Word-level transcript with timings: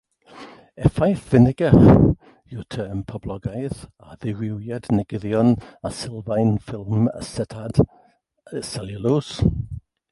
Effaith 0.87 1.25
finegr 1.33 1.75
yw'r 2.53 2.65
term 2.75 3.03
poblogaidd 3.11 3.83
ar 4.07 4.17
ddirywiad 4.25 4.89
negyddion 5.01 5.53
ar 5.89 5.97
sylfaen 6.01 6.57
ffilm 6.71 7.07
asetad 7.23 7.83
seliwlos. 8.73 9.33